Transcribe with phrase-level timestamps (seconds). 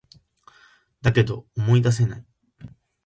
[1.03, 2.25] だけど、思い出せない